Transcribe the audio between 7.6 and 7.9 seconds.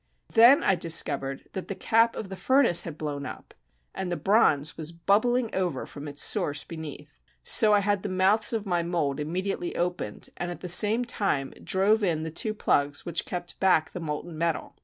I